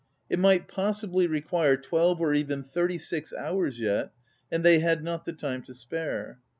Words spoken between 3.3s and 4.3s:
hours yet,